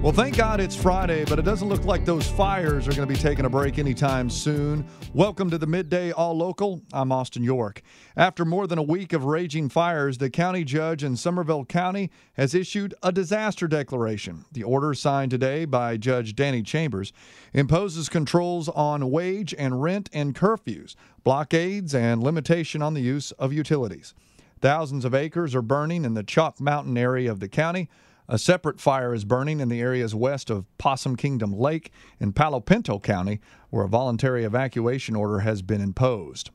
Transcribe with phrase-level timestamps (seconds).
[0.00, 3.12] Well, thank God it's Friday, but it doesn't look like those fires are going to
[3.12, 4.86] be taking a break anytime soon.
[5.12, 6.80] Welcome to the Midday All Local.
[6.92, 7.82] I'm Austin York.
[8.16, 12.54] After more than a week of raging fires, the county judge in Somervell County has
[12.54, 14.44] issued a disaster declaration.
[14.52, 17.12] The order signed today by Judge Danny Chambers
[17.52, 20.94] imposes controls on wage and rent and curfews,
[21.24, 24.14] blockades, and limitation on the use of utilities.
[24.60, 27.88] Thousands of acres are burning in the Chalk Mountain area of the county.
[28.30, 31.90] A separate fire is burning in the areas west of Possum Kingdom Lake
[32.20, 36.50] in Palo Pinto County, where a voluntary evacuation order has been imposed.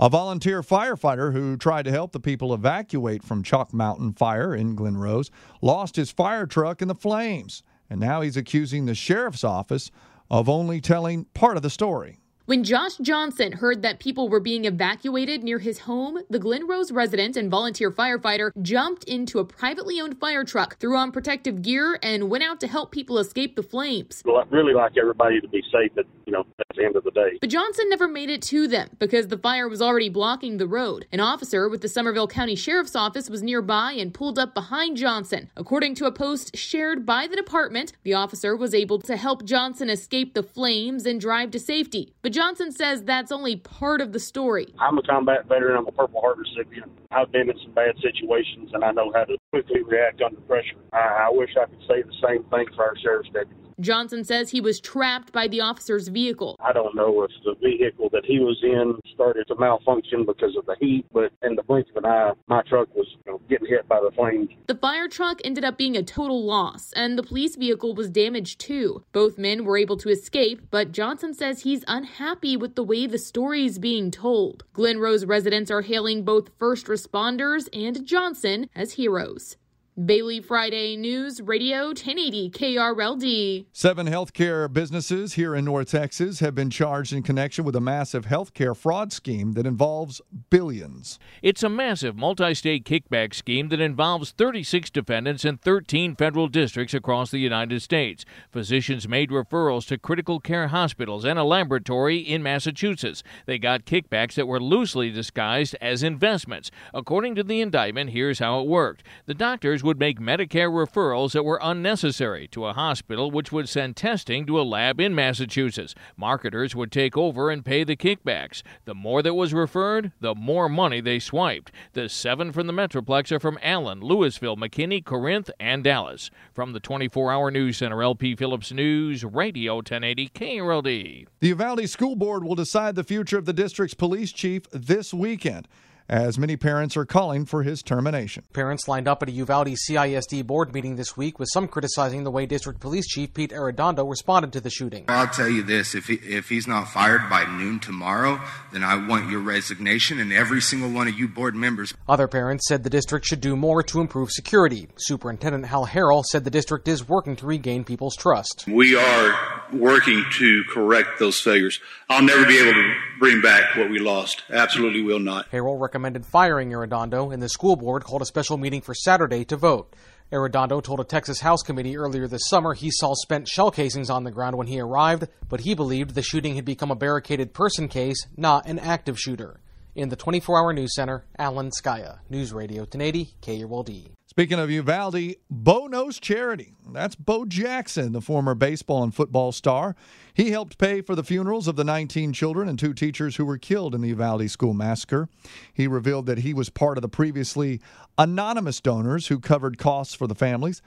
[0.00, 4.74] A volunteer firefighter who tried to help the people evacuate from Chalk Mountain Fire in
[4.74, 5.30] Glen Rose
[5.62, 9.92] lost his fire truck in the flames, and now he's accusing the sheriff's office
[10.28, 12.18] of only telling part of the story.
[12.46, 16.92] When Josh Johnson heard that people were being evacuated near his home, the Glen Rose
[16.92, 21.98] resident and volunteer firefighter jumped into a privately owned fire truck, threw on protective gear,
[22.04, 24.22] and went out to help people escape the flames.
[24.24, 27.02] Well, I'd really like everybody to be safe at, you know, at the end of
[27.02, 27.36] the day.
[27.40, 31.08] But Johnson never made it to them because the fire was already blocking the road.
[31.10, 35.50] An officer with the Somervell County Sheriff's Office was nearby and pulled up behind Johnson.
[35.56, 39.90] According to a post shared by the department, the officer was able to help Johnson
[39.90, 42.14] escape the flames and drive to safety.
[42.22, 44.66] But Johnson says that's only part of the story.
[44.78, 45.74] I'm a combat veteran.
[45.74, 46.92] I'm a Purple Heart recipient.
[47.10, 50.76] I've been in some bad situations, and I know how to quickly react under pressure.
[50.92, 53.65] I, I wish I could say the same thing for our sheriff's deputies.
[53.80, 56.56] Johnson says he was trapped by the officer's vehicle.
[56.60, 60.64] I don't know if the vehicle that he was in started to malfunction because of
[60.66, 63.68] the heat, but in the blink of an eye, my truck was you know, getting
[63.68, 64.48] hit by the flames.
[64.66, 68.60] The fire truck ended up being a total loss, and the police vehicle was damaged
[68.60, 69.04] too.
[69.12, 73.18] Both men were able to escape, but Johnson says he's unhappy with the way the
[73.18, 74.64] story is being told.
[74.72, 79.56] Glen Rose residents are hailing both first responders and Johnson as heroes.
[80.04, 83.64] Bailey Friday News Radio 1080 KRLD.
[83.72, 88.26] Seven healthcare businesses here in North Texas have been charged in connection with a massive
[88.26, 90.20] healthcare fraud scheme that involves
[90.50, 91.18] billions.
[91.40, 96.92] It's a massive multi state kickback scheme that involves 36 defendants in 13 federal districts
[96.92, 98.26] across the United States.
[98.52, 103.22] Physicians made referrals to critical care hospitals and a laboratory in Massachusetts.
[103.46, 106.70] They got kickbacks that were loosely disguised as investments.
[106.92, 111.44] According to the indictment, here's how it worked the doctors would make Medicare referrals that
[111.44, 115.94] were unnecessary to a hospital, which would send testing to a lab in Massachusetts.
[116.16, 118.62] Marketers would take over and pay the kickbacks.
[118.84, 121.70] The more that was referred, the more money they swiped.
[121.92, 126.30] The seven from the Metroplex are from Allen, Lewisville, McKinney, Corinth, and Dallas.
[126.52, 131.26] From the 24 hour news center, LP Phillips News, Radio 1080 KRLD.
[131.38, 135.68] The Uvalde School Board will decide the future of the district's police chief this weekend
[136.08, 138.44] as many parents are calling for his termination.
[138.52, 142.30] Parents lined up at a Uvalde CISD board meeting this week, with some criticizing the
[142.30, 145.04] way District Police Chief Pete Arredondo responded to the shooting.
[145.08, 148.40] I'll tell you this: if he, if he's not fired by noon tomorrow,
[148.72, 151.92] then I want your resignation and every single one of you board members.
[152.08, 154.88] Other parents said the district should do more to improve security.
[154.96, 158.64] Superintendent Hal Harrell said the district is working to regain people's trust.
[158.68, 161.80] We are working to correct those failures.
[162.08, 164.44] I'll never be able to bring back what we lost.
[164.50, 165.50] Absolutely will not.
[165.50, 169.56] Harrell recommended firing Arredondo, and the school board called a special meeting for Saturday to
[169.56, 169.94] vote.
[170.32, 174.24] Arredondo told a Texas House committee earlier this summer he saw spent shell casings on
[174.24, 177.88] the ground when he arrived, but he believed the shooting had become a barricaded person
[177.88, 179.60] case, not an active shooter.
[179.94, 184.10] In the 24 hour news center, Alan Scaia, News Radio 1080, KRLD.
[184.36, 186.74] Speaking of Uvalde, Bo knows charity.
[186.92, 189.96] That's Bo Jackson, the former baseball and football star.
[190.34, 193.56] He helped pay for the funerals of the 19 children and two teachers who were
[193.56, 195.30] killed in the Uvalde school massacre.
[195.72, 197.80] He revealed that he was part of the previously
[198.18, 200.82] anonymous donors who covered costs for the families.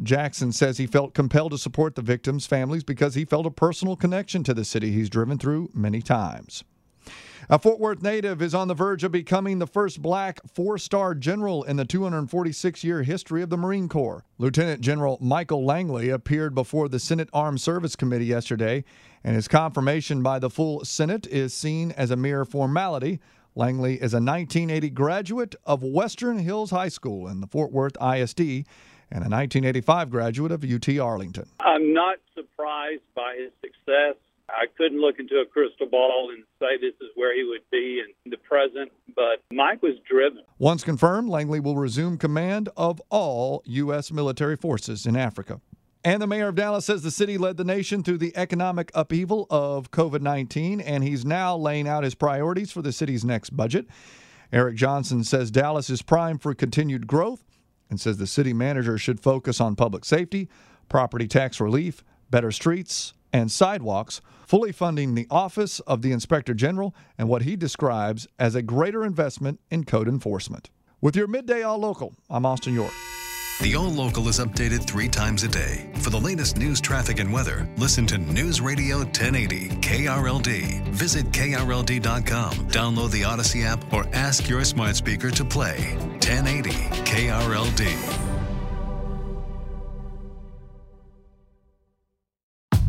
[0.00, 3.96] Jackson says he felt compelled to support the victims' families because he felt a personal
[3.96, 6.62] connection to the city he's driven through many times.
[7.50, 11.14] A Fort Worth native is on the verge of becoming the first black four star
[11.14, 14.24] general in the 246 year history of the Marine Corps.
[14.38, 18.84] Lieutenant General Michael Langley appeared before the Senate Armed Service Committee yesterday,
[19.24, 23.20] and his confirmation by the full Senate is seen as a mere formality.
[23.54, 28.40] Langley is a 1980 graduate of Western Hills High School in the Fort Worth ISD
[29.10, 31.50] and a 1985 graduate of UT Arlington.
[31.60, 34.16] I'm not surprised by his success.
[34.52, 38.00] I couldn't look into a crystal ball and say this is where he would be
[38.00, 40.42] in the present, but Mike was driven.
[40.58, 44.12] Once confirmed, Langley will resume command of all U.S.
[44.12, 45.60] military forces in Africa.
[46.04, 49.46] And the mayor of Dallas says the city led the nation through the economic upheaval
[49.50, 53.86] of COVID 19, and he's now laying out his priorities for the city's next budget.
[54.52, 57.44] Eric Johnson says Dallas is primed for continued growth
[57.88, 60.48] and says the city manager should focus on public safety,
[60.88, 66.94] property tax relief, better streets, and sidewalks, fully funding the Office of the Inspector General
[67.16, 70.70] and what he describes as a greater investment in code enforcement.
[71.00, 72.92] With your midday all local, I'm Austin York.
[73.60, 75.88] The All Local is updated three times a day.
[75.98, 80.88] For the latest news, traffic, and weather, listen to News Radio 1080 KRLD.
[80.88, 86.70] Visit KRLD.com, download the Odyssey app, or ask your smart speaker to play 1080
[87.04, 88.31] KRLD.